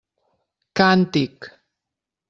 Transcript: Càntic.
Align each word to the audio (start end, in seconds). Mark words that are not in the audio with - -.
Càntic. 0.81 1.51